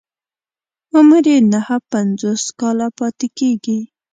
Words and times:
عمر 0.95 1.23
يې 1.31 1.37
نهه 1.51 1.77
پنځوس 1.91 2.43
کاله 2.59 2.87
پاتې 2.97 3.27
کېږي. 3.37 3.79